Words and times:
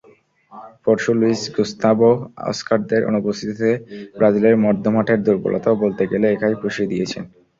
পরশু 0.83 1.11
লুইজ 1.15 1.41
গুস্তাভো-অস্কারদের 1.55 3.01
অনুপস্থিতিতে 3.09 3.69
ব্রাজিলের 4.17 4.55
মধ্যমাঠের 4.65 5.19
দুর্বলতাও 5.25 5.81
বলতে 5.83 6.03
গেলে 6.11 6.25
একাই 6.29 6.55
পুষিয়ে 6.61 6.91
দিয়েছেন। 6.91 7.23